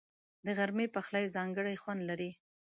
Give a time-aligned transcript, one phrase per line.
[0.45, 2.31] د غرمې پخلی ځانګړی خوند لري